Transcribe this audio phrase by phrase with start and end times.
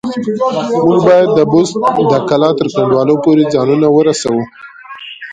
[0.87, 1.75] موږ بايد د بست
[2.11, 4.43] د کلا تر کنډوالو پورې ځانونه ورسوو.